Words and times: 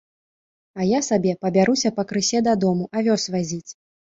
А 0.79 0.87
я 0.97 1.01
сабе 1.09 1.35
пабяруся 1.47 1.93
пакрысе 1.99 2.43
дадому, 2.51 2.91
авёс 3.03 3.31
вазіць. 3.37 3.67